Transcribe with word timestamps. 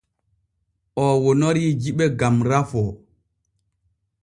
Oo 1.03 1.15
wonorii 1.23 1.77
jiɓe 1.81 2.05
gam 2.19 2.35
rafoo. 2.49 2.91